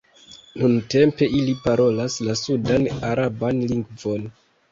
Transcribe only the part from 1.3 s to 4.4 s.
ili parolas la sudan-araban lingvon.